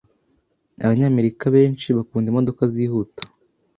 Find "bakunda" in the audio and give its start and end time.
1.97-2.27